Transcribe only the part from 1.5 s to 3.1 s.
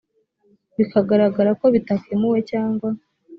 ko bitakemuwe cyangwa